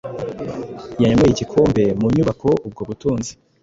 [1.03, 3.31] Yanyweye Igikombe mu nyubako ubwo butunzi